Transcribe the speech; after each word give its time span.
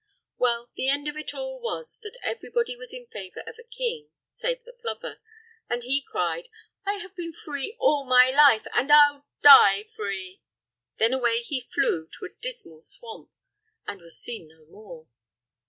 Well, 0.39 0.71
the 0.75 0.89
end 0.89 1.07
of 1.07 1.15
it 1.15 1.31
all 1.35 1.59
was 1.59 1.99
that 2.01 2.17
everybody 2.23 2.75
was 2.75 2.91
in 2.91 3.05
favor 3.05 3.41
of 3.41 3.57
a 3.59 3.63
king, 3.69 4.09
save 4.31 4.63
the 4.65 4.73
plover, 4.73 5.21
and 5.69 5.83
he 5.83 6.01
cried: 6.01 6.49
"I 6.83 6.95
have 6.97 7.15
been 7.15 7.31
free 7.33 7.75
all 7.79 8.03
my 8.03 8.31
life, 8.31 8.65
and 8.73 8.91
I'll 8.91 9.27
die 9.43 9.83
free!" 9.83 10.41
Then 10.97 11.13
away 11.13 11.37
he 11.41 11.61
flew 11.61 12.07
to 12.17 12.25
a 12.25 12.39
dismal 12.41 12.81
swamp, 12.81 13.29
and 13.85 14.01
was 14.01 14.19
seen 14.19 14.47
no 14.47 14.65
more. 14.65 15.05